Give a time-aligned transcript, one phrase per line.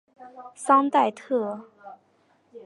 [0.55, 1.65] 桑代特。